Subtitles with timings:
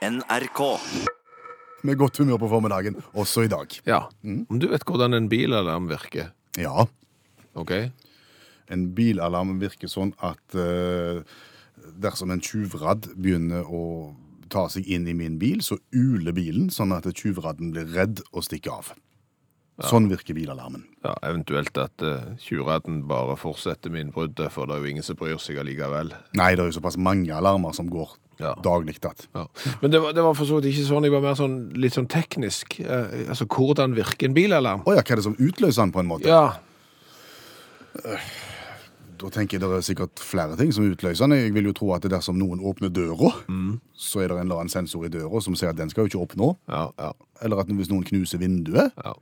[0.00, 0.60] NRK.
[1.84, 3.74] Med godt humør på formiddagen, også i dag.
[3.88, 3.98] Ja.
[4.24, 6.86] Om du vet hvordan en bilalarm virker, Ja,
[7.54, 7.72] ok?
[8.70, 11.20] en bilalarm virker sånn at eh,
[12.00, 14.14] dersom en tjuvradd begynner å
[14.48, 18.44] ta seg inn i min bil, så uler bilen sånn at tjuvradden blir redd og
[18.46, 18.92] stikker av.
[19.80, 20.84] Sånn virker bilalarmen.
[21.04, 25.16] Ja, eventuelt at uh, tjuvradden bare fortsetter med innbruddet, for det er jo ingen som
[25.16, 26.12] bryr seg allikevel.
[26.36, 28.54] Nei, det er jo såpass mange alarmer som går Ja.
[28.64, 29.46] daglig at Ja.
[29.82, 31.92] Men det var, det var for så vidt ikke sånn, jeg var mer sånn litt
[31.96, 32.78] sånn teknisk.
[32.80, 34.82] Eh, altså, hvordan virker en bilalarm?
[34.88, 36.28] Å ja, hva er det som utløser den på en måte?
[36.30, 36.54] Ja,
[39.20, 41.36] Da tenker jeg det er sikkert flere ting som utløser den.
[41.36, 43.34] Jeg vil jo tro at det dersom noen åpner døra,
[43.92, 46.08] så er det en eller annen sensor i døra som sier at den skal jo
[46.14, 46.54] ikke opp nå.
[46.72, 47.10] ja, ja,
[47.44, 49.12] Eller at hvis noen knuser vinduet, ja.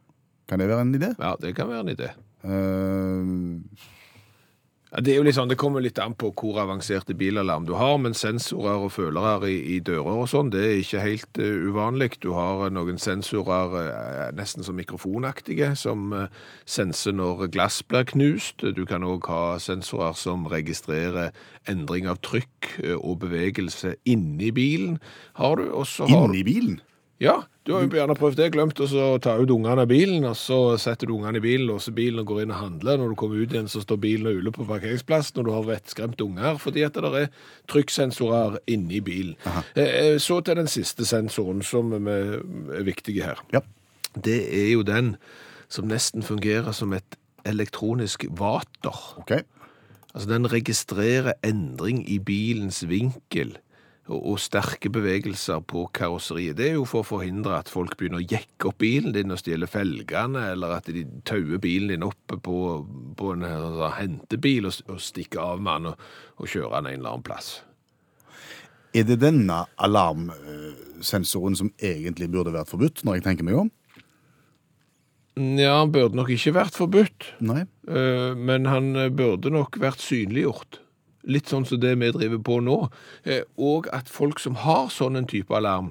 [0.46, 1.10] kan det være en idé?
[1.19, 2.12] ja det kan være en idé.
[2.46, 3.98] Eh,
[4.88, 7.74] Ja, det er jo litt sånn, det kommer litt an på hvor avanserte bilalarm du
[7.77, 11.66] har, men sensorer og følere i, i dører og sånn, det er ikke helt uh,
[11.69, 12.15] uvanlig.
[12.24, 16.16] Du har uh, noen sensorer uh, nesten som mikrofonaktige, som
[16.65, 18.65] senser når glass blir knust.
[18.65, 21.37] Du kan òg ha sensorer som registrerer
[21.68, 24.96] endring av trykk og bevegelse inni bilen.
[25.37, 26.80] Har du, og så har du inni bilen?
[27.19, 30.23] Ja, du har jo gjerne prøvd det, glemt å så ta ut ungene av bilen,
[30.29, 33.01] og så setter du ungene i bilen, låser bilen og går inn og handler.
[33.01, 35.66] Når du kommer ut igjen, så står bilen og uler på parkeringsplass når du har
[35.66, 37.27] vettskremte unger, fordi at det er
[37.73, 39.35] trykksensorer inni bilen.
[39.75, 42.38] Eh, eh, Så til den siste sensoren som er
[42.87, 43.43] viktig her.
[43.53, 43.66] Ja.
[44.15, 45.16] Det er jo den
[45.69, 48.95] som nesten fungerer som et elektronisk vater.
[49.19, 49.43] Okay.
[50.15, 53.59] Altså den registrerer endring i bilens vinkel
[54.09, 56.56] og, sterke bevegelser på karosseriet.
[56.59, 59.40] Det er jo for å forhindre at folk begynner å jekke opp bilen din og
[59.42, 62.59] stjele felgene, eller at de tauer bilen din oppe på,
[63.18, 66.06] på en her, sånn hentebil og, og stikker av med den og,
[66.38, 67.50] og kjører den en eller annen plass.
[68.97, 73.72] Er det denne alarmsensoren som egentlig burde vært forbudt, når jeg tenker meg om?
[75.38, 77.62] Ja, han burde nok ikke vært forbudt, Nei.
[77.86, 80.80] eh, men han eh, burde nok vært synliggjort.
[81.28, 82.77] Litt sånn som det vi driver på nå.
[83.28, 85.91] Eh, Og at folk som har sånn en type alarm,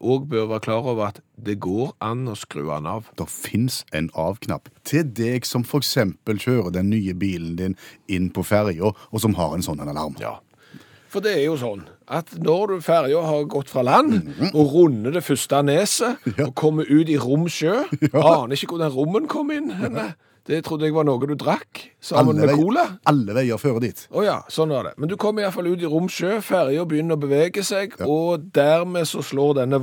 [0.00, 3.08] òg bør være klar over at det går an å skru den av.
[3.18, 5.96] Det fins en av-knapp til deg som f.eks.
[6.26, 7.76] kjører den nye bilen din
[8.08, 10.14] inn på ferja, og som har en sånn alarm.
[10.22, 10.36] Ja.
[11.10, 15.10] For det er jo sånn at når du ferja har gått fra land og runder
[15.16, 17.80] det første neset og kommer ut i rom sjø,
[18.14, 20.12] aner ikke hvor den rommen kom inn henne.
[20.46, 22.84] Det trodde jeg var noe du drakk sammen med vei- cola.
[23.06, 24.08] alle veier fører dit.
[24.10, 24.94] Å ja, sånn var det.
[24.98, 29.06] Men du kommer iallfall ut i rom sjø, ferja begynner å bevege seg, og dermed
[29.06, 29.78] så slår denne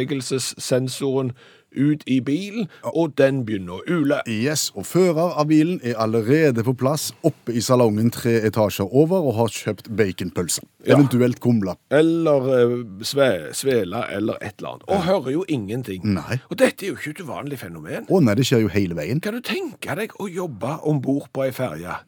[0.00, 1.32] vater-vinkelbevegelsessensoren
[1.76, 4.20] ut i bilen, og den begynner å ule.
[4.30, 9.22] Yes, og fører av bilen er allerede på plass oppe i salongen tre etasjer over
[9.30, 10.64] og har kjøpt baconpølse.
[10.86, 10.96] Ja.
[10.96, 11.76] Eventuelt kumle.
[11.92, 12.76] Eller eh,
[13.06, 14.88] sve, svela, eller et eller annet.
[14.88, 16.06] Og hører jo ingenting.
[16.16, 16.40] Nei.
[16.48, 18.08] Og dette er jo ikke et uvanlig fenomen.
[18.08, 19.20] Å nei, det skjer jo hele veien.
[19.22, 22.00] Kan du tenke deg å jobbe om bord på ei ferje?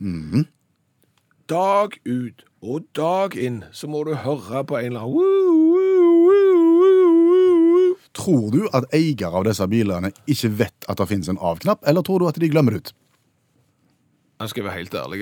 [1.52, 6.14] Dag ut og dag inn så må du høre på en eller annen woo, woo,
[6.28, 7.21] woo, woo.
[8.12, 12.04] Tror du at eiere av disse bilene ikke vet at det finnes en av-knapp, eller
[12.04, 12.92] tror du at de glemmer det ut?
[14.42, 15.20] Jeg skal være helt ærlig.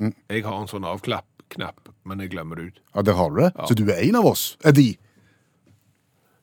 [0.00, 2.80] Jeg har en sånn av-knapp, men jeg glemmer det ut.
[2.94, 3.50] Ja, der har du det.
[3.68, 4.44] Så du er en av oss.
[4.64, 4.94] Er de?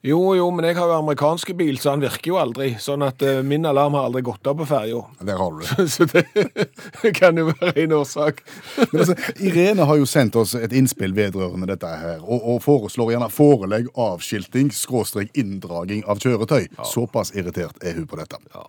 [0.03, 2.72] Jo, jo, men jeg har jo amerikanske bil, så han virker jo aldri.
[2.81, 5.03] Sånn at uh, min alarm har aldri gått av på ferja.
[5.22, 5.85] Der har du det.
[5.94, 6.07] Så
[7.03, 8.41] det kan jo være en årsak.
[8.79, 13.13] Men altså, Irene har jo sendt oss et innspill vedrørende dette her, og, og foreslår
[13.13, 16.72] gjerne forelegg, avskilting, skråstrek inndraging av kjøretøy.
[16.81, 18.41] Såpass irritert er hun på dette.
[18.56, 18.66] Ja.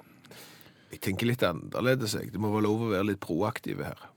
[0.93, 2.13] Jeg tenker litt annerledes.
[2.21, 2.35] jeg.
[2.35, 4.09] Det må være lov å være litt proaktive her.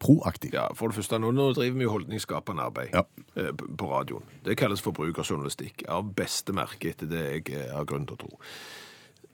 [0.00, 0.54] Proaktiv.
[0.56, 3.02] Ja, For det første, nå, nå driver vi jo holdningsskapende arbeid Ja.
[3.36, 4.22] eh, på radioen.
[4.44, 5.84] Det kalles forbrukerjournalistikk.
[5.92, 8.38] Av beste merke, etter det jeg eh, har grunn til å tro.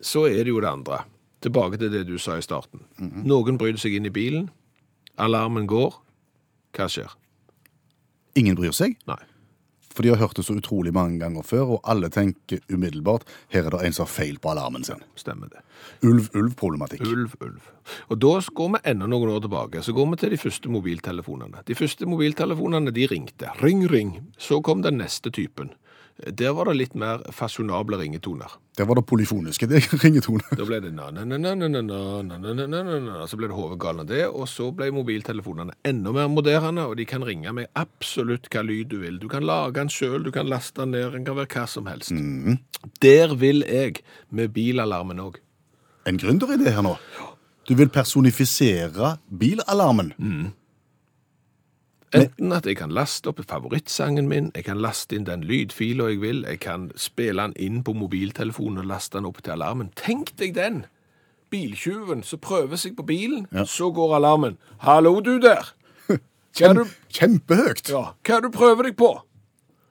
[0.02, 1.04] Så er det jo det andre.
[1.40, 2.82] Tilbake til det du sa i starten.
[2.98, 4.48] Noen bryter seg inn i bilen.
[5.22, 5.94] Alarmen går.
[6.76, 7.14] Hva skjer?
[8.36, 9.20] Ingen bryr seg, Nei.
[9.96, 13.64] For de har hørt det så utrolig mange ganger før, og alle tenker umiddelbart her
[13.64, 15.00] er det en som har feil på alarmen sin.
[15.16, 15.62] Stemmer det.
[16.04, 17.06] Ulv-ulv-problematikk.
[17.08, 17.72] Ulv, ulv.
[18.12, 19.82] Og da går vi enda noen år tilbake.
[19.82, 21.64] Så går vi til de første mobiltelefonene.
[21.66, 23.50] De første mobiltelefonene de ringte.
[23.62, 24.16] Ring, ring.
[24.36, 25.72] Så kom den neste typen.
[26.16, 28.48] Der var det litt mer fasjonable ringetoner.
[28.78, 30.40] Der var det polyfoniske det er ringetone.
[30.56, 36.12] Da ble det na-na-na-na-na-na-na-na-na-na, så ble det hovedgalen av det, og så ble mobiltelefonene enda
[36.16, 39.18] mer moderne, og de kan ringe med absolutt hva lyd du vil.
[39.20, 41.84] Du kan lage den selv, du kan laste den ned, den kan være hva som
[41.90, 42.08] helst.
[43.04, 45.40] Der vil jeg med bilalarmen også.
[46.06, 46.96] En gründeridé her nå.
[47.68, 50.12] Du vil personifisere bilalarmen.
[52.16, 56.20] Enten at jeg kan laste opp favorittsangen min, jeg kan laste inn den lydfila jeg
[56.22, 59.92] vil, jeg kan spille den inn på mobiltelefonen og laste den opp til alarmen.
[59.96, 60.84] Tenk deg den!
[61.50, 63.64] Biltjuven som prøver seg på bilen, Ja.
[63.64, 64.56] så går alarmen.
[64.78, 65.72] Hallo, du der!
[66.08, 66.18] Er
[66.56, 67.88] Kjem, du, kjempehøyt!
[67.92, 69.12] ja, hva er du prøver deg på?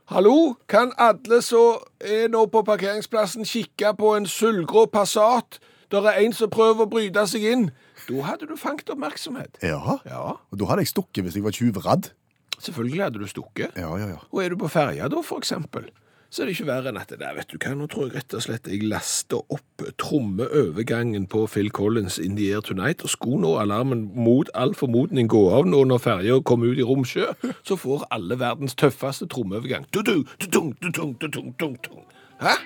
[0.10, 5.60] Hallo, kan alle som er nå på parkeringsplassen kikke på en sølvgrå Passat?
[5.92, 7.64] Der er en som prøver å bryte seg inn.
[8.08, 9.58] Da hadde du fanget oppmerksomhet.
[9.64, 10.00] Ja.
[10.06, 12.12] Ja, Og da hadde jeg stukket hvis jeg var tjuvradd.
[12.60, 13.76] selvfølgelig hadde du stukket.
[13.76, 14.20] Ja, ja, ja.
[14.32, 15.90] Og er du på ferja da, for eksempel,
[16.30, 18.16] så er det ikke verre enn at det der, vet du hva, nå tror jeg
[18.18, 23.10] rett og slett jeg laster opp trommeovergangen på Phil Collins In The Air Tonight, og
[23.14, 27.30] skulle nå alarmen mot all formodning gå av nå når ferja kommer ut i romsjø,
[27.64, 29.86] så får alle verdens tøffeste trommeovergang.
[29.96, 32.04] Du-du, du-dung, du-dung, du-dung, du-dung.
[32.42, 32.58] Hæ?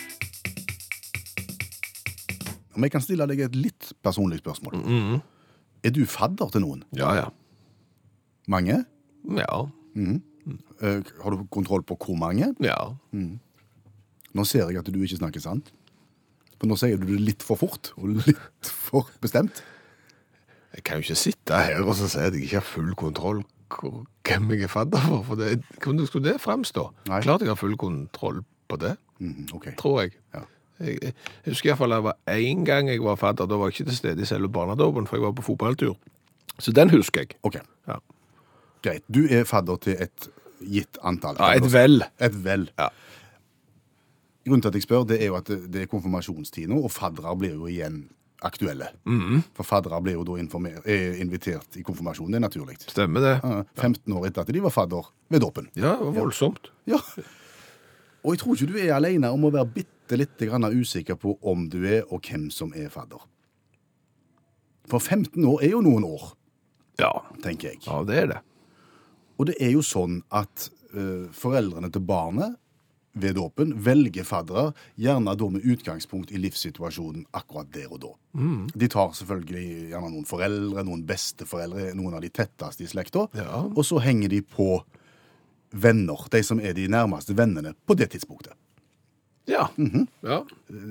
[2.79, 4.79] Om jeg kan stille deg et litt personlig spørsmål.
[5.83, 6.85] Er du fadder til noen?
[6.95, 7.27] Ja, ja.
[8.47, 8.85] Mange?
[9.35, 9.65] Ja,
[10.79, 12.53] Eh, har du kontroll på hvor mange?
[12.63, 12.77] ja.
[14.31, 15.71] Nå ser jeg at du ikke snakker sant.
[16.61, 19.63] For nå sier du det litt for fort og litt for bestemt.
[20.75, 23.41] Jeg kan jo ikke sitte her og så si at jeg ikke har full kontroll
[23.73, 23.91] på
[24.27, 26.85] hvem jeg er fadder for, for det, hvordan skulle det fremstå?
[27.09, 27.23] Nei.
[27.25, 28.95] Klart jeg har full kontroll på det.
[29.19, 29.73] Mm, okay.
[29.81, 30.13] tror jeg.
[30.35, 30.45] Ja.
[30.79, 31.13] Jeg, jeg
[31.53, 33.47] husker iallfall det var én gang jeg var fadder.
[33.49, 35.97] Da var jeg ikke til stede i selve barnedåpen, for jeg var på fotballtur.
[36.59, 37.37] Så den husker jeg.
[37.43, 37.99] Ok, Ja,
[38.83, 39.03] Greit.
[39.11, 40.29] Du er fadder til et
[40.63, 41.35] gitt antall.
[41.39, 42.03] ja Et vel.
[42.19, 42.69] Et vel.
[42.79, 42.87] Ja.
[44.47, 47.35] Grunnen til at jeg spør, det er jo at det, er konfirmasjonstid nå, og faddere
[47.37, 48.05] blir jo igjen
[48.41, 48.87] aktuelle.
[49.05, 49.43] Mhm.
[49.57, 52.77] For faddere blir jo da er invitert i konfirmasjonen, Det er naturlig.
[52.87, 53.35] Stemmer det.
[53.43, 55.67] Ja, 15 år etter at de var fadder ved dåpen.
[55.75, 56.71] Ja, det var voldsomt.
[56.87, 56.97] Ja.
[58.23, 61.37] Og jeg tror ikke du er alene om å være bitte lite grann usikker på
[61.47, 63.21] om du er, og hvem som er fadder.
[64.89, 66.31] For 15 år er jo noen år,
[66.99, 67.11] Ja.
[67.43, 67.79] tenker jeg.
[67.85, 68.39] ja, det er det.
[69.39, 72.57] Og det er jo sånn at eh, foreldrene til barnet
[73.15, 78.11] ved dåpen velger faddere, gjerne da med utgangspunkt i livssituasjonen akkurat der og da.
[78.75, 83.63] De tar selvfølgelig gjerne noen foreldre, noen besteforeldre, noen av de tetteste i slekta, Ja.
[83.63, 84.83] og så henger de på
[85.71, 88.53] venner, de som er de nærmeste vennene på det tidspunktet.
[89.49, 89.67] Ja.
[90.21, 90.43] ja.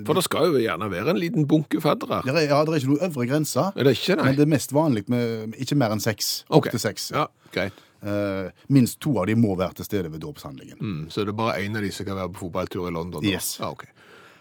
[0.05, 2.17] For det skal jo gjerne være en liten bunke faddere.
[2.25, 4.25] Det er, ja, det er ikke noe øvre grense, Er det ikke, nei?
[4.25, 6.41] men det er mest vanlig med ikke mer enn seks.
[6.49, 6.57] Ok.
[6.67, 7.11] Opp til seks.
[7.15, 7.77] Ja, greit.
[8.03, 10.75] Eh, minst to av de må være til stede ved dåpshandlingen.
[10.79, 13.23] Mm, så det er bare én av de som kan være på fotballtur i London?
[13.23, 13.31] da?
[13.31, 13.57] Yes.
[13.63, 13.91] Ah, okay.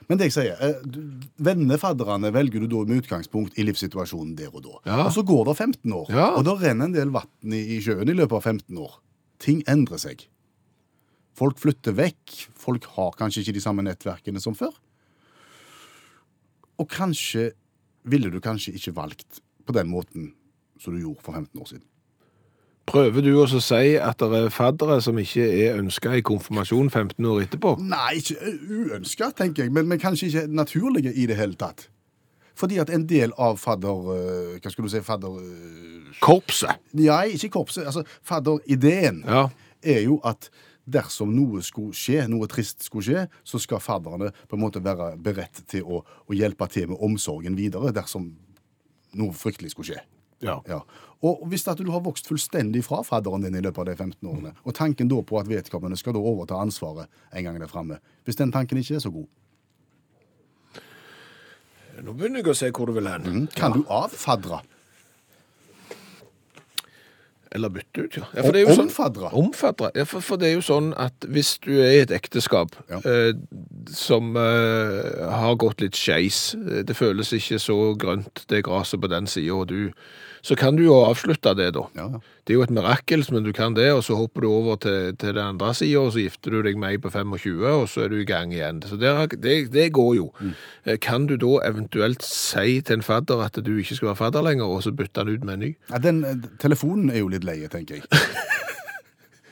[0.08, 0.79] Men det jeg sier, eh,
[1.43, 4.76] vennefadderne velger du da med utgangspunkt i livssituasjonen der og da.
[4.88, 5.00] Ja.
[5.06, 6.29] Og så går det 15 år, Ja.
[6.38, 8.99] og da renner en del vann i, i sjøen i løpet av 15 år.
[9.43, 10.25] Ting endrer seg.
[11.38, 14.75] Folk flytter vekk, folk har kanskje ikke de samme nettverkene som før.
[16.79, 17.52] Og kanskje
[18.08, 20.32] ville du kanskje ikke valgt på den måten
[20.81, 21.87] som du gjorde for 15 år siden.
[22.88, 26.88] Prøver du også å si at det er faddere som ikke er ønska i konfirmasjon
[26.88, 27.75] 15 år etterpå?
[27.85, 31.90] Nei, ikke uønska, tenker jeg, men, men kanskje ikke naturlige i det hele tatt.
[32.58, 34.08] Fordi at en del av fadder...
[34.14, 35.02] øh, Hva skulle du si?
[35.06, 35.37] Fadder...
[35.38, 36.81] øh, Korpset.
[36.99, 37.84] Nei, ikke korpset.
[37.87, 39.49] altså Fadderideen Ja.
[39.82, 40.49] er jo at
[40.88, 45.10] dersom noe skulle skje, noe trist skulle skje, så skal fadderne på en måte være
[45.20, 48.31] beredt til å, å hjelpe til med omsorgen videre dersom
[49.20, 50.00] noe fryktelig skulle skje.
[50.40, 50.54] Ja.
[50.70, 50.81] Ja.
[51.26, 54.28] Og hvis at du har vokst fullstendig fra fadderen din i løpet av de 15
[54.31, 57.99] årene, og tanken da på at vedkommende skal da overta ansvaret en gang der framme,
[58.25, 59.26] hvis den tanken ikke er så god,
[62.05, 63.49] Nå begynner jeg å se hvor du vil hen.
[63.57, 64.61] kan du avfadre?
[67.50, 68.26] Eller bytte ut, ja.
[68.37, 69.31] ja for det er jo sånn- Omfaddre?
[69.33, 69.88] Omfaddre.
[69.97, 72.99] Ja, for, for det er jo sånn at hvis du er i et ekteskap Ja.
[73.00, 73.33] eh,
[73.88, 79.09] som eh, har gått litt skeis, eh, det føles ikke så grønt, det gresset på
[79.09, 79.93] den sida, og du
[80.42, 81.85] Så kan du jo avslutte det, da.
[81.99, 82.09] Ja.
[82.47, 85.16] Det er jo et mirakel, men du kan det, og så hopper du over til,
[85.21, 88.07] til den andre sida, og så gifter du deg med ei på 25, og så
[88.07, 88.80] er du i gang igjen.
[88.88, 89.12] Så det,
[89.45, 90.30] det, det går jo.
[90.40, 90.54] Mm.
[91.04, 94.64] Kan du da eventuelt si til en fadder at du ikke skal være fadder lenger,
[94.64, 95.75] og så bytte han ut med en ny?
[95.92, 98.09] Ja, den eh, telefonen er jo litt leie, tenker jeg.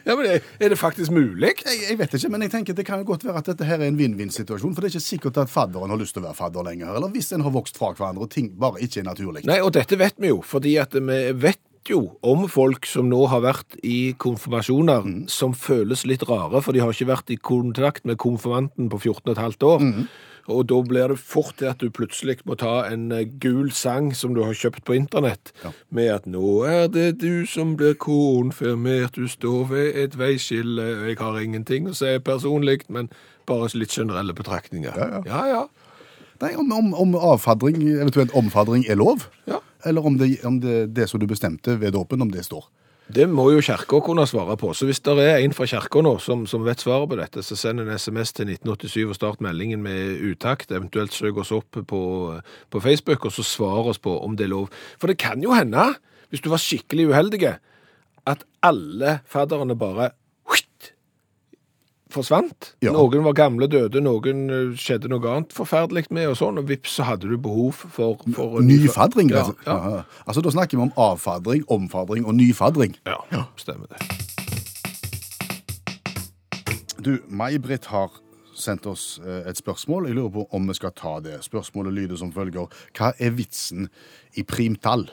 [0.07, 1.53] Ja, men er- det faktisk mulig?
[1.65, 1.81] jeg.
[1.91, 3.89] Jeg vet ikke, men jeg tenker det kan jo godt være at dette her er
[3.89, 6.63] en vinn-vinn-situasjon, for det er ikke sikkert at fadderen har lyst til å være fadder
[6.65, 9.45] lenger, eller hvis en har vokst fra hverandre og ting bare ikke er naturlig.
[9.45, 11.59] Nei, og dette vet vi jo, fordi at vi vet
[11.91, 16.83] jo om folk som nå har vært i konfirmasjoner som føles litt rare, for de
[16.83, 20.07] har ikke vært i kontakt med konfirmanten på 14 15 år.
[20.49, 24.12] Og da blir det fort til at du plutselig må ta en eh, gul sang
[24.15, 25.73] som du har kjøpt på internett, Ja.
[25.91, 31.17] med at 'nå er det du som blir konfirmert, du står ved et veiskille', jeg
[31.19, 33.11] har ingenting å si personlig, men
[33.47, 34.93] bare litt generelle betraktninger.
[34.97, 35.23] Ja, ja.
[35.26, 35.47] ja.
[35.47, 35.67] ja.
[36.41, 39.59] Nei, om, om, om avfadring, eventuelt omfadring, er lov, Ja.
[39.85, 42.65] eller om det, om det, det som du bestemte ved dåpen, om det står.
[43.07, 44.73] Det må jo kirka kunne svare på.
[44.75, 47.55] Så hvis det er en fra kirka nå som, som vet svaret på dette, så
[47.59, 50.75] send en SMS til 1987 og start meldingen med utakt.
[50.75, 52.01] Eventuelt søk oss opp på,
[52.71, 54.75] på Facebook, og så svar oss på om det er lov.
[54.99, 55.93] For det kan jo hende,
[56.35, 57.55] hvis du var skikkelig uheldig,
[58.27, 60.11] at alle fadderne bare
[62.13, 62.75] forsvant.
[62.85, 62.93] Ja.
[62.95, 66.99] Noen var gamle, døde, noen eh, skjedde noe annet forferdelig med, og sånn, og vips,
[66.99, 69.67] så hadde du behov for, for Nyfadring, fadring, rett og slett.
[69.67, 69.77] ja.
[69.77, 70.23] Ja, ja.
[70.27, 72.97] Altså, da snakker vi om avfadring, omfadring og nyfadring.
[73.07, 74.01] ja, stemmer det.
[77.07, 78.15] Du, May-Britt har
[78.57, 80.09] sendt oss eh, et spørsmål.
[80.09, 81.39] Jeg lurer på om vi skal ta det.
[81.45, 82.71] Spørsmålet lyder som følger.
[82.97, 83.91] Hva er vitsen
[84.35, 85.07] i primtall?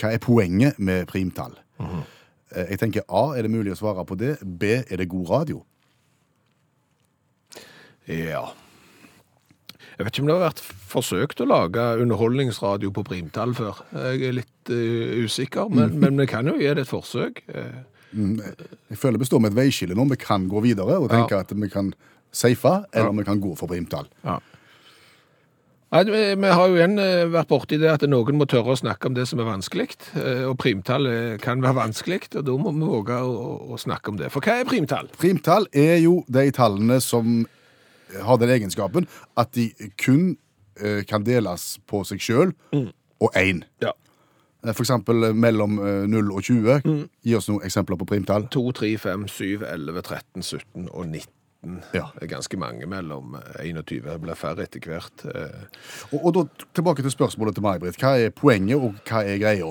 [0.00, 1.54] Hva er poenget med primtall?
[1.78, 2.02] Mm -hmm.
[2.52, 4.36] Jeg tenker A, er det mulig å svare på det?
[4.44, 5.64] B, er det god radio?
[8.10, 8.44] Ja.
[9.98, 13.82] Jeg vet ikke om det har vært forsøkt å lage underholdningsradio på primtall før.
[13.92, 17.42] Jeg er litt uh, usikker, men, men vi kan jo gi det et forsøk.
[18.12, 18.38] Mm.
[18.90, 20.06] Jeg føler vi står med et veiskille nå.
[20.10, 21.92] Vi kan gå videre og tenke at vi kan
[22.32, 24.08] safe, eller vi kan gå for primtall.
[24.24, 24.38] ja.
[25.92, 28.78] Nei, vi vi har jo igjen eh, vært borti det at noen må tørre å
[28.80, 32.54] snakke om det som er vanskelig, eh, og primtall eh, kan være vanskelig, og da
[32.56, 34.30] må vi våge å- å snakke om det.
[34.32, 35.10] For hva er primtall?
[35.20, 37.42] Primtall er jo de tallene som
[38.20, 40.36] har den egenskapen at de kun
[40.80, 43.62] eh, kan deles på seg sjøl og én.
[43.82, 43.92] Ja.
[44.64, 47.06] Eh, For eksempel eh, mellom eh, 0 og 20.
[47.24, 48.48] Gi oss noen eksempler på primtall.
[48.52, 51.30] 2, 3, 5, 7, 11, 13, 17 og 19.
[51.94, 52.08] Ja.
[52.18, 54.02] Det ganske mange mellom eh, 21.
[54.08, 55.24] Det blir færre etter hvert.
[55.30, 55.66] eh.
[56.12, 57.98] Og, og da tilbake til spørsmålet til May-Britt.
[58.02, 59.68] Hva er poenget, og hva er greia?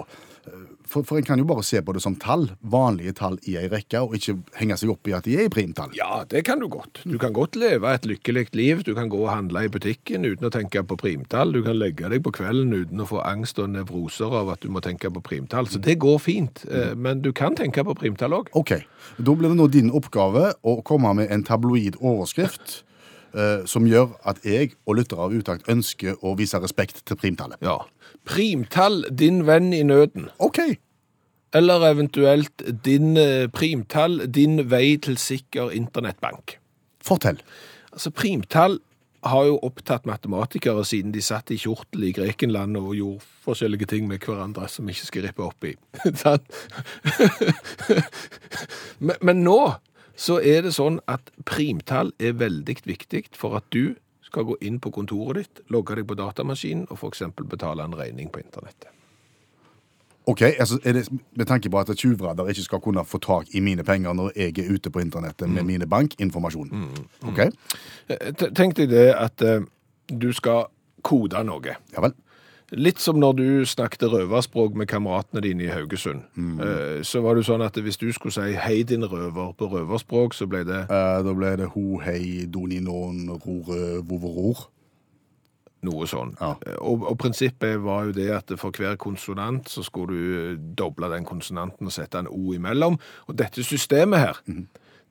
[0.91, 3.69] For, for en kan jo bare se på det som tall, vanlige tall i ei
[3.71, 5.93] rekke, og ikke henge seg opp i at de er i primtall.
[5.95, 6.99] Ja, det kan du godt.
[7.07, 8.83] Du kan godt leve et lykkelig liv.
[8.83, 11.55] Du kan gå og handle i butikken uten å tenke på primtall.
[11.55, 14.69] Du kan legge deg på kvelden uten å få angst og nevroser av at du
[14.73, 15.71] må tenke på primtall.
[15.71, 16.65] Så det går fint.
[16.67, 18.51] Eh, Men du kan tenke på primtall òg.
[18.57, 18.75] Ok,
[19.17, 22.81] da blir det nå din oppgave å komme med en tabloid overskrift
[23.65, 27.61] som gjør at jeg og lyttere av Utakt ønsker å vise respekt til primtallet.
[27.63, 27.77] Ja.
[28.27, 30.29] Primtall, din venn i nøden.
[30.39, 30.59] Ok,
[31.53, 36.57] Eller eventuelt din eh, primtall, din vei til sikker internettbank.
[37.03, 37.41] fortell.
[37.91, 38.79] Altså, primtall
[39.23, 44.07] har jo opptatt matematikere siden de satt i kjortel i Grekenland og gjorde forskjellige ting
[44.07, 45.75] med hverandre som vi ikke skal rippe opp i.
[49.05, 49.73] Men, men nå
[50.21, 54.77] så er det sånn at primtall er veldig viktig for at du skal gå inn
[54.79, 57.23] på kontoret ditt, logge deg på datamaskinen og f.eks.
[57.49, 58.91] betale en regning på internettet.
[60.29, 63.83] Ok, altså det Med tanke på at tjuvradar ikke skal kunne få tak i mine
[63.83, 66.69] penger når jeg er ute på internettet med mine bankinformasjon.
[67.27, 67.39] Ok,
[68.09, 69.63] Eh, Tenk deg det at uh,
[70.11, 70.65] du skal
[71.01, 71.75] kode noe.
[71.93, 72.13] ja vel.
[72.71, 76.21] Litt som når du snakket røverspråk med kameratene dine i Haugesund.
[76.39, 77.03] Mm.
[77.03, 80.33] Så var det jo sånn at hvis du skulle si 'hei, din røver' på røverspråk,
[80.33, 84.67] så ble det Eh, da ble det ho, hei, doni, non, rore, vovoror.
[85.83, 86.35] noe sånn.
[86.39, 86.55] Ja.
[86.65, 90.57] Eh, Og, og prinsippet var jo det at for hver konsonant så skulle du eh,
[90.77, 92.99] doble den konsonanten og sette en O imellom.
[93.27, 94.37] Og dette systemet her,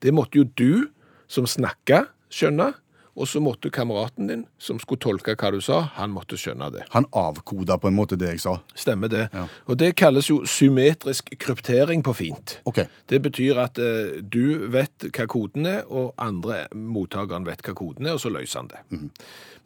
[0.01, 0.87] det måtte jo du
[1.27, 2.73] som snakka skjønne,
[3.15, 6.85] og så måtte kameraten din som skulle tolke hva du sa, han måtte skjønne det.
[6.95, 8.55] Han avkoda på en måte det jeg sa.
[8.77, 9.25] Stemmer det.
[9.33, 9.45] Ja.
[9.67, 12.57] Og det kalles jo symmetrisk kryptering på fint.
[12.69, 12.87] Okay.
[13.11, 18.07] Det betyr at eh, du vet hva koden er, og andre mottakeren vet hva koden
[18.07, 18.83] er, og så løser han det.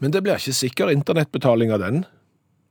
[0.02, 2.06] Men det blir ikke sikker internettbetaling av den.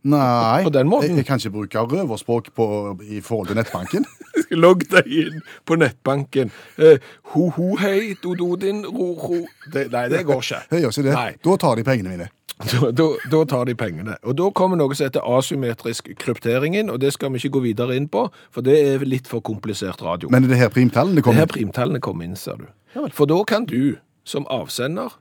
[0.04, 0.64] Nei?
[0.68, 2.66] Jeg, jeg kan ikke bruke røverspråk på,
[3.08, 4.04] i forhold til nettbanken.
[4.64, 6.52] Logg deg inn på nettbanken.
[6.76, 7.00] Eh,
[7.32, 9.40] ho, ho, hei, do, do, din, ro, ro.
[9.72, 10.60] Nei, det går ikke.
[10.74, 11.14] Det gjør ikke det.
[11.16, 11.30] Nei.
[11.48, 12.28] Da tar de pengene mine.
[12.54, 14.18] Da, da, da tar de pengene.
[14.22, 17.64] Og da kommer noe som heter asymmetrisk kryptering inn, og det skal vi ikke gå
[17.64, 20.30] videre inn på, for det er litt for komplisert radio.
[20.30, 21.48] Men er det her primtallene kommer inn?
[21.48, 22.68] Det her primtallene kommer inn, ser du.
[23.16, 23.96] For da kan du
[24.28, 25.16] som avsender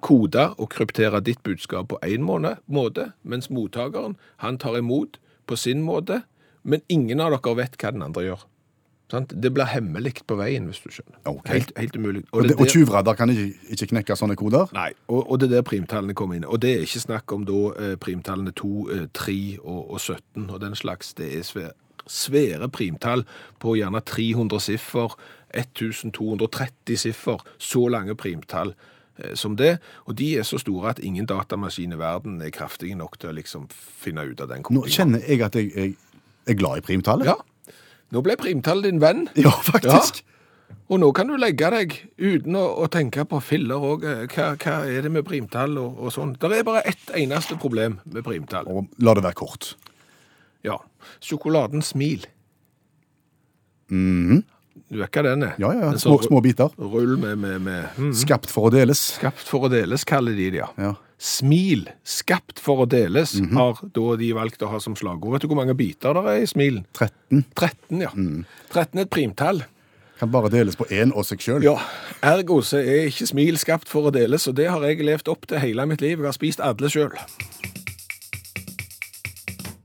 [0.00, 5.82] kode og kryptere ditt budskap på én måte, mens mottakeren han tar imot på sin
[5.82, 6.22] måte,
[6.62, 8.44] men ingen av dere vet hva den andre gjør.
[9.12, 9.34] Sant?
[9.36, 11.18] Det blir hemmelig på veien, hvis du skjønner.
[11.28, 11.58] Okay.
[11.58, 12.22] Helt, helt umulig.
[12.32, 14.72] Og, og tjuvradder kan ikke, ikke knekke sånne koder?
[14.74, 16.46] Nei, og, og det er der primtallene kommer inn.
[16.48, 20.48] Og det er ikke snakk om da eh, primtallene 2, eh, 3 og, og 17
[20.48, 21.12] og den slags.
[21.20, 21.74] Det er svære,
[22.08, 23.26] svære primtall
[23.60, 25.14] på gjerne 300 siffer,
[25.54, 28.93] 1230 siffer, så lange primtall eh,
[29.38, 29.76] som det.
[30.08, 33.36] Og de er så store at ingen datamaskin i verden er kraftige nok til å
[33.38, 35.96] liksom finne ut av den Nå kjenner jeg at jeg, jeg
[36.50, 37.30] er glad i primtallet.
[37.30, 37.38] Ja,
[38.14, 39.28] nå ble primtallet din venn.
[39.46, 40.24] Ja, faktisk.
[40.92, 44.50] Og nå kan du legge deg uten å, å tenke på filler og eh, hva,
[44.60, 46.34] hva er det med primtall og, og sånn.
[46.40, 48.68] Det er bare ett eneste problem med primtall.
[48.68, 49.70] Og la det være kort.
[50.66, 50.76] Ja.
[51.24, 52.26] Sjokoladen smil.
[53.92, 54.42] Mhm.
[54.90, 55.42] Du er ikke den?
[55.58, 56.70] Ja, ja, En små, små biter.
[56.78, 58.12] Rull med, med, med mm.
[58.14, 59.00] Skapt for å deles.
[59.18, 60.68] Skapt for å deles, kaller de det, ja.
[60.78, 60.92] Ja.
[61.24, 63.54] Smil, skapt for å deles, Mhm.
[63.56, 65.32] har da de valgt å ha som slagord.
[65.36, 66.84] Vet du hvor mange biter det er i smilen?
[66.92, 68.10] 13 13, ja.
[68.10, 68.44] Mm.
[68.74, 69.62] 13 er et primtall.
[70.18, 71.62] kan bare deles på én og seg sjøl.
[71.66, 71.74] Ja,
[72.22, 75.46] ergo så er ikke smil skapt for å deles, og det har jeg levd opp
[75.50, 76.18] til hele mitt liv.
[76.18, 77.10] Jeg har spist alle sjøl.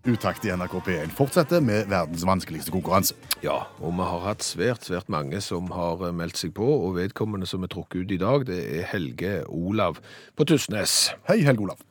[0.10, 3.14] Utakt i NRK P1 fortsetter med verdens vanskeligste konkurranse.
[3.46, 6.96] Ja, og vi har hatt svært, svært mange som har eh, meldt seg på, og
[6.98, 10.00] vedkommende som er trukket ut i dag, det er Helge Olav
[10.34, 11.12] på Tysnes.
[11.30, 11.84] Hei, Helge Olav.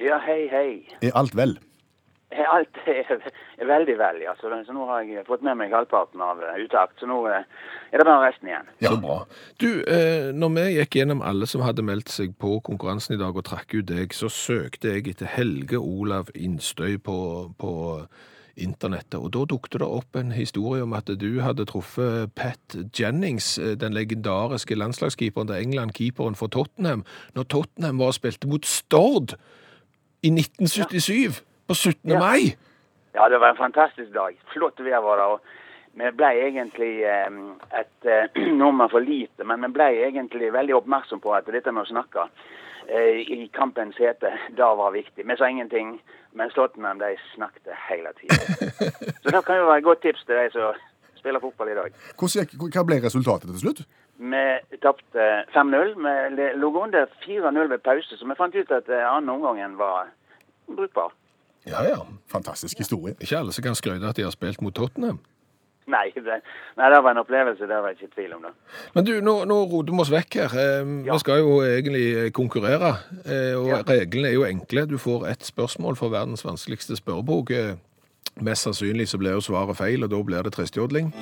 [0.00, 0.68] Ja, hei, hei.
[1.04, 1.58] Er alt vel?
[2.30, 3.08] Alt er,
[3.66, 4.34] veldig veldig vel, ja.
[4.40, 6.98] Så, så nå har jeg fått med meg halvparten av eh, utakt.
[7.00, 7.46] Så nå eh,
[7.90, 8.70] er det bare resten igjen.
[8.84, 9.18] Så bra.
[9.58, 13.34] Du, eh, når vi gikk gjennom alle som hadde meldt seg på konkurransen i dag
[13.34, 17.18] og trakk ut deg, så søkte jeg etter Helge Olav Innstøy på,
[17.58, 17.72] på
[18.60, 23.54] internettet, og da dukte det opp en historie om at du hadde truffet Pat Jennings,
[23.80, 29.38] den legendariske landslagskeeperen til England, keeperen for Tottenham, når Tottenham var og spilte mot Stord
[30.20, 32.10] i 1977, på 17.
[32.10, 32.18] Ja.
[32.18, 32.56] mai.
[33.14, 34.38] Ja, det var en fantastisk dag.
[34.52, 35.24] Flott vær var det.
[35.24, 35.40] og
[36.00, 37.28] Vi ble egentlig eh,
[37.80, 41.86] et eh, nummer for lite, men vi ble egentlig veldig oppmerksom på at dette med
[41.86, 42.26] å snakke
[42.86, 45.26] eh, i kampens hete, da var viktig.
[45.26, 45.98] Vi sa ingenting,
[46.34, 48.70] men Tottenham de snakket hele tiden.
[49.22, 50.86] Så det kan jo være et godt tips til de som
[51.18, 51.98] spiller fotball i dag.
[52.18, 53.82] Hva ble resultatet til slutt?
[54.20, 54.44] Vi
[54.82, 55.94] tapte 5-0.
[56.36, 60.12] Vi lå under 4-0 ved pause, så vi fant ut at andre omgangen var
[60.70, 61.12] brukbar.
[61.66, 61.98] Ja, ja.
[62.32, 63.14] Fantastisk historie.
[63.20, 65.18] Ikke alle som kan skryte at de har spilt mot Tottenham.
[65.90, 66.22] Nei, det,
[66.78, 68.50] nei, det var en opplevelse, det var jeg ikke i tvil om det.
[68.94, 70.52] Men du, nå, nå roter vi oss vekk her.
[70.54, 71.12] Eh, Ja.
[71.16, 72.92] Vi skal jo egentlig konkurrere,
[73.24, 73.80] eh, og Ja.
[73.88, 74.86] reglene er jo enkle.
[74.86, 77.50] Du får ett spørsmål for verdens vanskeligste spørrebok.
[77.50, 77.74] Eh,
[78.40, 81.12] Mest sannsynlig så blir jo svaret feil, og da blir det tristjodling.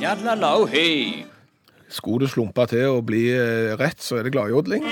[1.88, 4.84] Skulle du slumpe til å bli eh, rett, så er det gladjodling.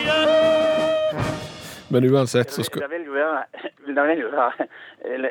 [1.88, 3.44] Men uansett så skal Det vil jo være,
[3.96, 4.66] det vil jo være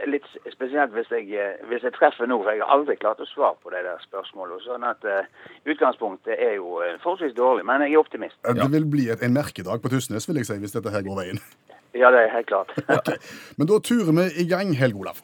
[0.07, 3.27] litt spesielt hvis jeg, eh, hvis jeg treffer nå, for jeg har aldri klart å
[3.27, 4.61] svare på de der spørsmålene.
[4.63, 5.27] Sånn at eh,
[5.67, 8.39] utgangspunktet er jo eh, forholdsvis dårlig, men jeg er optimist.
[8.45, 11.23] Det vil bli et, en merkedag på Tysnes, vil jeg si, hvis dette her går
[11.23, 11.41] veien.
[11.95, 12.73] Ja, det er helt klart.
[13.55, 15.21] Men da turer vi i gang, Helge Olav.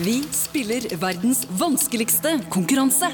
[0.00, 3.12] Vi spiller verdens vanskeligste konkurranse.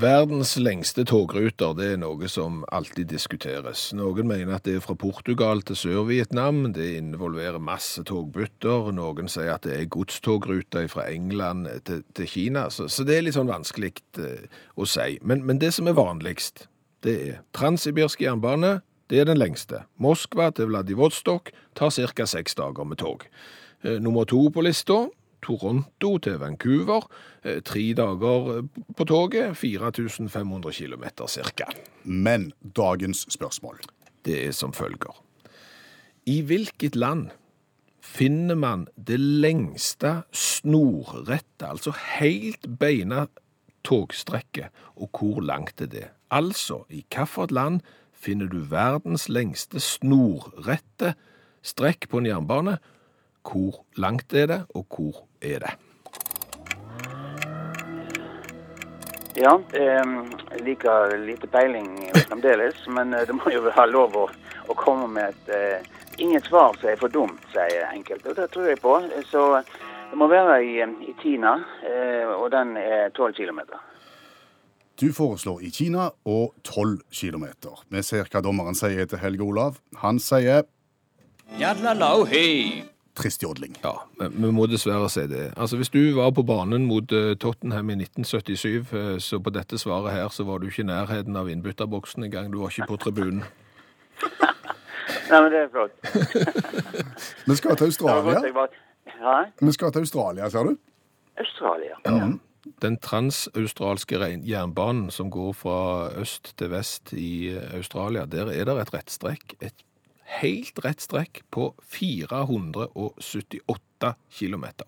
[0.00, 3.90] Verdens lengste togruter det er noe som alltid diskuteres.
[3.92, 6.70] Noen mener at det er fra Portugal til Sør-Vietnam.
[6.72, 8.88] Det involverer masse togbytter.
[8.96, 12.68] Noen sier at det er godstogruter fra England til, til Kina.
[12.72, 14.48] Så, så det er litt sånn vanskelig eh,
[14.80, 15.18] å si.
[15.20, 16.68] Men, men det som er vanligst,
[17.04, 18.78] det er transsibirsk jernbane.
[19.10, 19.84] Det er den lengste.
[20.00, 22.30] Moskva til Vladivostok tar ca.
[22.30, 23.28] seks dager med tog.
[23.84, 25.10] Eh, Nummer to på lista
[25.42, 27.06] Toronto til Vancouver.
[27.44, 28.62] eh, Tre dager eh,
[28.96, 31.72] på toget, 4500 km ca.
[32.04, 33.80] Men dagens spørsmål.
[34.24, 35.14] Det er som følger.
[36.26, 37.30] I hvilket land
[38.00, 43.26] finner man det lengste snorrette, altså helt beina
[43.84, 46.08] togstrekket, og hvor langt er det?
[46.30, 47.80] Altså, i hvilket land
[48.12, 51.14] finner du verdens lengste snorrette
[51.62, 52.78] strekk på en jernbane?
[53.46, 55.72] Hvor langt er det, og hvor er det?
[59.36, 64.26] Ja, jeg like lite peiling fremdeles, men eh, det må jo ha lov å,
[64.68, 68.50] å komme med et uh, Inget svar som er for dumt, sier enkelte, og det
[68.52, 68.98] tror jeg på.
[69.30, 69.44] Så
[70.10, 70.74] det må være i,
[71.06, 71.54] i Kina,
[71.86, 73.62] uh, og den er 12 km.
[75.00, 77.46] Du foreslår i Kina og 12 km.
[77.88, 79.80] Vi ser hva dommeren sier til Helge Olav.
[80.02, 80.66] Han sier
[83.18, 83.74] tristjodling.
[83.82, 85.52] Ja, vi må dessverre si det.
[85.56, 89.78] Altså, Hvis du var på banen mot eh, Tottenham i 1977, eh, så på dette
[89.78, 92.52] svaret her, så var du ikke i nærheten av innbytterboksen engang.
[92.52, 93.42] Du var ikke på tribunen.
[95.30, 95.94] Nei, men det er flott.
[97.48, 98.46] Vi skal til Det var godt Australia.
[98.46, 99.50] jeg var...
[99.60, 100.76] Vi skal til Australia, ser du.
[101.38, 101.96] Australia.
[102.06, 102.30] Ja.
[102.82, 108.76] Den transaustralske jernbanen som går fra øst til vest i eh, Australia, der er det
[108.80, 109.54] et rettstrekk.
[109.60, 109.84] Et
[110.38, 114.86] helt rett strekk på 478 kilometer.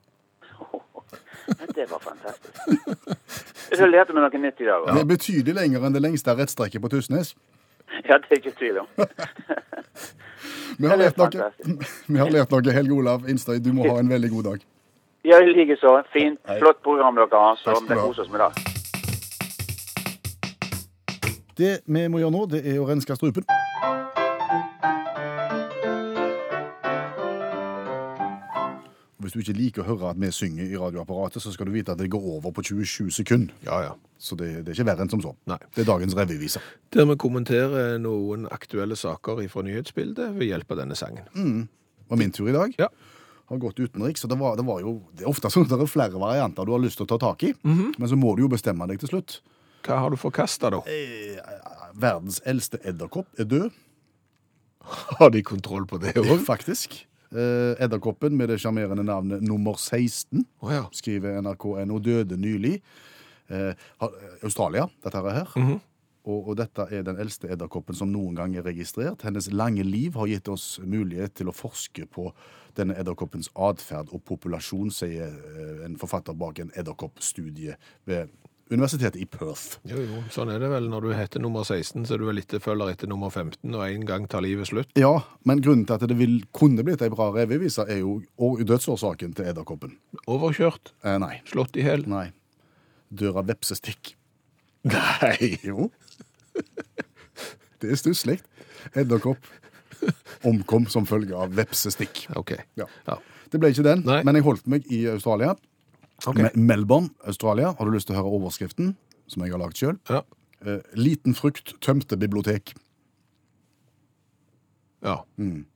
[1.75, 2.55] Det var fantastisk.
[3.77, 4.81] Så lærte vi noe nytt i dag.
[4.85, 5.01] Det også.
[5.01, 7.29] er betydelig lenger enn det lengste rettstrekket på Tysnes.
[8.09, 8.87] Ja, det er ikke tvil om.
[10.79, 11.29] Vi har Det lært noe,
[12.09, 13.59] vi har lært noe Helge Olav Instøy.
[13.61, 14.61] Du må ha en veldig god dag.
[15.29, 15.99] Ja, i likeså.
[16.15, 16.41] Fint.
[16.49, 16.57] Hei.
[16.63, 18.51] Flott program dere har, så Takk vi koser oss med det.
[21.61, 23.45] Det vi må gjøre nå, det er å renske strupen.
[29.23, 31.95] Hvis du ikke liker å høre at vi synger i radioapparatet, så skal du vite
[31.95, 33.55] at det går over på 27 sekunder.
[33.67, 33.93] Ja, ja.
[34.23, 35.33] Så det, det er ikke verre enn som så.
[35.51, 35.59] Nei.
[35.75, 36.61] Det er dagens revyvise.
[36.95, 41.27] Der vi kommenterer noen aktuelle saker fra nyhetsbildet ved hjelp av denne sangen.
[41.35, 42.75] Det var min tur i dag.
[42.79, 42.91] Ja.
[43.51, 45.83] Har gått utenriks, og det var, det var jo Det er ofte sånn at det
[45.85, 48.45] er flere varianter du har lyst til å ta tak i, men så må du
[48.47, 49.41] jo bestemme deg til slutt.
[49.83, 50.79] Hva har du forkasta, da?
[50.87, 51.41] Eh,
[51.99, 53.71] verdens eldste edderkopp er død,
[55.19, 56.41] Har de kontroll på det òg?
[56.53, 57.03] faktisk.
[57.33, 60.85] Eh, Edderkoppen med det sjarmerende navnet nummer 16, oh, ja.
[60.93, 62.77] skriver NRK.no, døde nylig.
[63.49, 63.73] Eh,
[64.43, 65.57] Australia, dette her.
[66.25, 69.25] og, og dette er den eldste edderkoppen som noen gang er registrert.
[69.27, 72.29] Hennes lange liv har gitt oss mulighet til å forske på
[72.79, 77.77] denne edderkoppens atferd og populasjon, sier eh, en forfatter bak en edderkoppstudie
[78.09, 78.31] ved
[78.73, 79.79] Universitetet i Perth.
[79.89, 80.87] Jo, jo, sånn er det vel.
[80.91, 84.07] Når du heter nummer 16, så er du vel etterfølger etter nummer 15, og en
[84.09, 84.91] gang tar livet slutt.
[84.99, 85.13] Ja,
[85.49, 89.35] men grunnen til at det vil, kunne blitt ei bra revyvise, er jo og dødsårsaken
[89.39, 89.97] til edderkoppen.
[90.27, 91.41] Overkjørt, Eh, nei.
[91.51, 92.07] slått i hjel.
[92.09, 92.31] Nei.
[93.13, 94.15] Dør av vepsestikk.
[94.89, 95.59] Nei!
[95.63, 95.91] Jo.
[97.83, 98.39] Det er stusslig.
[98.95, 99.43] Edderkopp
[100.47, 102.25] omkom som følge av vepsestikk.
[102.39, 102.57] OK.
[102.79, 102.87] Ja.
[103.07, 103.17] Ja.
[103.53, 104.23] Det ble ikke den, Nei.
[104.25, 105.53] men jeg holdt meg i Australia.
[106.27, 106.39] Ok.
[106.39, 107.73] Me- Melbourne, Australia.
[107.79, 108.95] Har du lyst til å høre overskriften,
[109.27, 109.99] som jeg har lagd sjøl?
[110.11, 110.23] Ja.
[110.63, 112.75] Eh, liten frukt tømte bibliotek.
[115.03, 115.17] ja.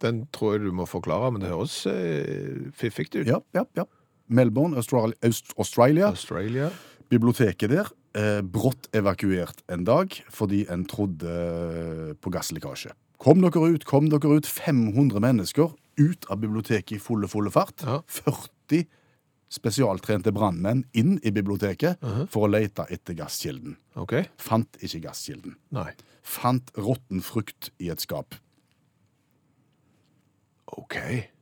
[0.01, 3.27] Den tror jeg du må forklare, men det høres eh, fiffig ut.
[3.27, 3.85] Ja, ja, ja.
[4.29, 6.09] Melbourne, Australia, Aust Australia.
[6.11, 6.71] Australia.
[7.11, 12.95] Biblioteket der eh, brått evakuert en dag fordi en trodde eh, på gasslekkasje.
[13.23, 14.47] Kom dere ut, kom dere ut.
[14.47, 17.83] 500 mennesker ut av biblioteket i fulle, fulle fart.
[17.87, 18.01] Ja.
[18.07, 18.83] 40
[19.53, 23.77] spesialtrente brannmenn inn i biblioteket for å lete etter gasskilden.
[24.01, 24.19] OK?
[24.43, 25.57] Fant ikke gasskilden.
[25.77, 25.93] Nei.
[26.27, 28.35] Fant råtten frukt i et skap.
[30.77, 30.97] OK.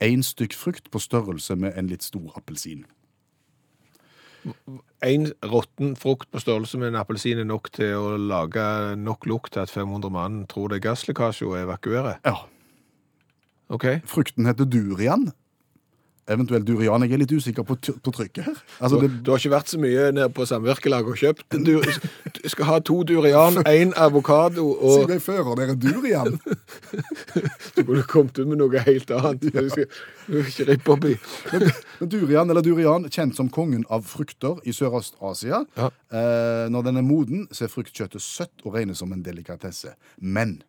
[0.05, 2.85] Én stykk frukt på størrelse med en litt stor appelsin.
[5.01, 8.65] En råtten frukt på størrelse med en appelsin er nok til å lage
[9.01, 12.21] nok lukt til at 500 mann tror det er gasslekkasje og evakuerer.
[12.29, 12.43] Ja,
[13.73, 13.87] OK?
[14.05, 15.31] Frukten heter durian.
[16.27, 17.03] Eventuelt durian.
[17.05, 18.61] Jeg er litt usikker på, på trykket her.
[18.81, 21.57] Altså, Du, det, du har ikke vært så mye nede på samvirkelaget og kjøpt.
[21.67, 21.75] Du,
[22.39, 26.39] du skal ha to durian, én avokado og Siden jeg fører dere durian.
[27.77, 29.45] Du burde kommet ut med noe helt annet.
[29.45, 29.87] Du skal
[30.25, 31.15] du skal ikke rippe opp i
[32.01, 35.61] Men Durian, eller durian, kjent som kongen av frukter i Sørøst-Asia.
[35.77, 35.91] Ja.
[36.09, 39.93] Eh, når den er moden, så er fruktkjøttet søtt og regnes som en delikatesse.
[40.21, 40.63] Men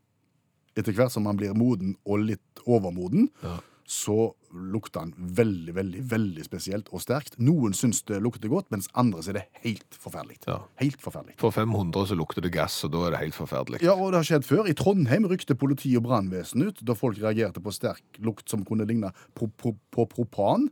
[0.75, 3.55] etter hvert som man blir moden og litt overmoden, Ja.
[3.87, 7.37] så lukter den veldig, veldig veldig spesielt og sterkt.
[7.41, 10.39] Noen syns det lukter godt, mens andre så er det helt forferdelig.
[10.47, 10.61] Ja.
[10.81, 11.37] Helt forferdelig.
[11.41, 13.83] For 500 så lukter det gass, og da er det helt forferdelig.
[13.85, 14.69] Ja, og det har skjedd før.
[14.69, 18.87] I Trondheim rykte politi og brannvesen ut da folk reagerte på sterk lukt som kunne
[18.87, 20.69] ligne på, på, på propan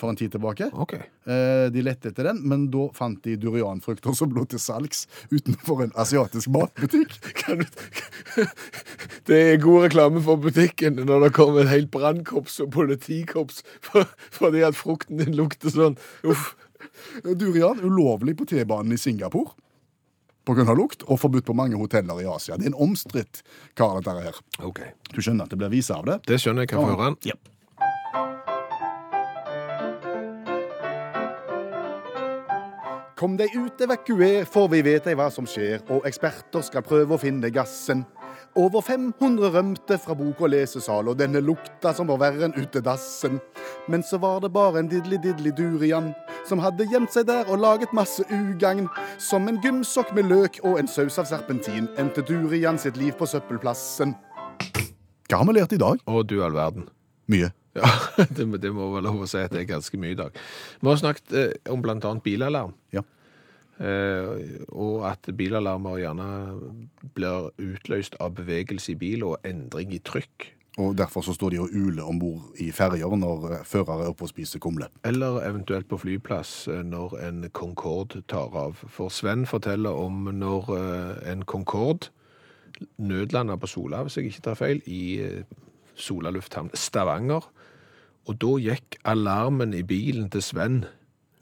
[0.00, 0.70] for en tid tilbake.
[0.84, 1.02] Okay.
[1.28, 5.84] Eh, De lette etter den, men da fant de durianfrukter som lå til salgs utenfor
[5.86, 7.18] en asiatisk matbutikk.
[9.30, 14.08] Det er god reklame for butikken når det kommer et helt brannkorps og politikorps for,
[14.34, 15.98] fordi at frukten din lukter sånn.
[16.26, 16.52] Uff.
[17.24, 19.52] Durian ulovlig på T-banen i Singapore
[20.48, 20.64] pga.
[20.74, 22.56] lukt, og forbudt på mange hoteller i Asia.
[22.56, 23.42] Det er en omstridt
[23.78, 24.38] kar, dette her.
[24.66, 24.90] Okay.
[25.12, 26.16] Du skjønner at det blir vise av det?
[26.26, 26.72] Det skjønner jeg.
[26.72, 27.18] Kan få høre den?
[27.30, 27.36] Ja.
[33.20, 37.12] Kom deg ut, evakuer, for vi vet ei hva som skjer, og eksperter skal prøve
[37.12, 38.06] å finne gassen.
[38.56, 43.36] Over 500 rømte fra bok- og lesesal, og denne lukta som var verre enn utedassen.
[43.92, 46.14] Men så var det bare en didli-didli-durian
[46.48, 48.88] som hadde gjemt seg der og laget masse ugagn.
[49.20, 53.28] Som en gymsokk med løk og en saus av serpentin endte durian sitt liv på
[53.28, 54.16] søppelplassen.
[55.28, 56.00] Hva har vi lært i dag?
[56.08, 56.88] Å, du all verden.
[57.28, 57.52] Mye.
[57.78, 57.90] Ja,
[58.36, 60.36] det, det må være lov å si at det er ganske mye i dag.
[60.80, 62.74] Vi har snakket eh, om annet bilalarm.
[62.94, 63.04] Ja.
[63.80, 66.30] Eh, og at bilalarmer gjerne
[67.16, 70.50] blir utløst av bevegelse i bil og endring i trykk.
[70.78, 74.12] Og derfor så står de og uler om bord i ferjer når eh, førere er
[74.12, 74.90] oppe og spiser kumle.
[75.04, 78.78] Eller eventuelt på flyplass eh, når en Concorde tar av.
[78.88, 82.12] For Sven forteller om når eh, en Concorde
[82.98, 85.20] nødlanda på Sola, hvis jeg ikke tar feil, i
[86.00, 87.44] Sola lufthavn Stavanger.
[88.28, 90.82] Og da gikk alarmen i bilen til Sven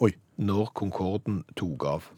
[0.05, 2.09] Oi, når Concorden tok av.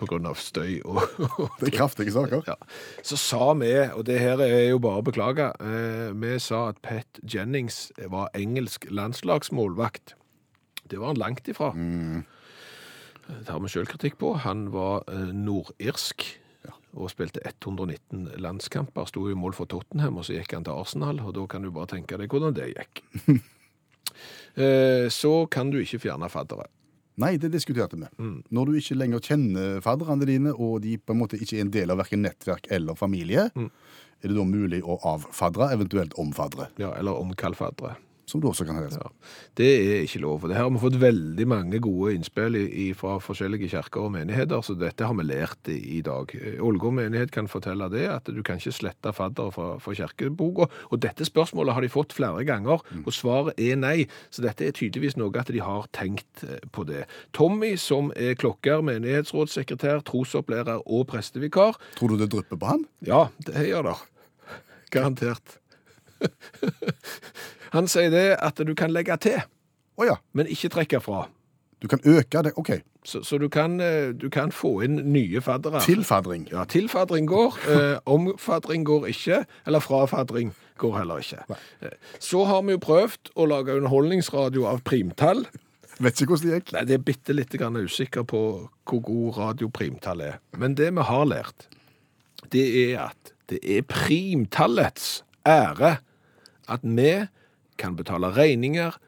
[0.00, 1.02] På grunn av støy og,
[1.60, 2.46] det er kraftige saker.
[2.48, 2.56] Ja.
[3.04, 6.80] Så sa vi, og det her er jo bare å beklage, eh, vi sa at
[6.80, 10.14] Pat Jennings var engelsk landslagsmålvakt.
[10.88, 11.74] Det var han langt ifra.
[13.28, 14.32] Det har vi selvkritikk på.
[14.46, 16.24] Han var eh, nordirsk
[16.96, 19.06] og spilte 119 landskamper.
[19.06, 21.70] Sto i mål for Tottenham, og så gikk han til Arsenal, og da kan du
[21.74, 23.04] bare tenke deg hvordan det gikk.
[24.56, 26.70] eh, så kan du ikke fjerne fadderet.
[27.20, 28.08] Nei, det diskuterte vi.
[28.48, 31.72] Når du ikke lenger kjenner fadderne dine, og de på en måte ikke er en
[31.74, 33.50] del av hverken nettverk eller familie,
[34.20, 36.70] er det da mulig å avfadre, eventuelt omfadre?
[36.80, 37.98] Ja, eller omkall faddere.
[38.30, 39.00] Som du også kan hete.
[39.00, 39.10] Ja.
[39.58, 40.44] Det er ikke lov.
[40.44, 42.56] og Det her har vi fått veldig mange gode innspill
[42.98, 46.30] fra forskjellige kirker og menigheter, så dette har vi lært i, dag.
[46.38, 50.68] Eh, Ålgård menighet kan fortelle det, at du kan ikke slette fadder fra, fra kirkeboka.
[50.90, 54.06] Og dette spørsmålet har de fått flere ganger, og svaret er nei.
[54.30, 57.04] Så dette er tydeligvis noe at de har tenkt eh, på det.
[57.36, 62.86] Tommy, som er klokker, menighetsrådssekretær, trosopplærer og prestevikar, Tror du det drypper på han?
[63.06, 63.96] ja, det gjør det.
[64.90, 65.56] Garantert.
[67.74, 69.42] Han sier det at du kan legge til,
[70.00, 70.16] Å ja.
[70.32, 71.26] men ikke trekke fra.
[71.82, 72.52] Du kan øke det.
[72.56, 72.70] OK.
[73.04, 75.80] Så, så du, kan, eh, du kan få inn nye faddere.
[75.84, 76.46] Tilfadring.
[76.52, 81.44] Ja, tilfadring går, eh, omfadring går ikke, eller frafadring går heller ikke.
[81.48, 81.90] Nei.
[82.20, 85.46] Så har vi jo prøvd å lage underholdningsradio av primtall.
[86.00, 86.74] Vet ikke hvordan det gikk.
[86.76, 88.44] Nei, det er bitte litt grann usikker på
[88.88, 90.38] hvor god radio primtall er.
[90.56, 91.68] Men det vi har lært,
[92.52, 95.98] det er at det er primtallets ære
[96.70, 97.12] at vi
[97.80, 98.98] kan betale regninger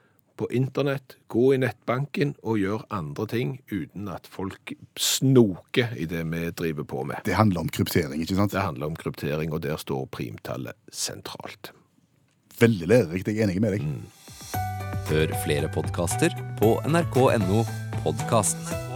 [0.40, 6.24] på internett, gå i nettbanken og gjøre andre ting uten at folk snoker i det
[6.32, 7.20] vi driver på med.
[7.28, 8.54] Det handler om kryptering, ikke sant?
[8.56, 11.74] Det handler om kryptering, og der står primtallet sentralt.
[12.60, 13.28] Veldig lærerikt.
[13.28, 13.86] Jeg er enig med deg.
[15.12, 17.66] Hør flere podkaster på nrk.no
[18.02, 18.91] podkast.